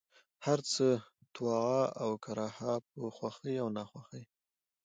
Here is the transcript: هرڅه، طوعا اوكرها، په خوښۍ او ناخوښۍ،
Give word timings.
هرڅه، 0.45 0.87
طوعا 1.35 1.79
اوكرها، 2.05 2.73
په 2.91 3.01
خوښۍ 3.15 3.55
او 3.63 3.67
ناخوښۍ، 3.77 4.23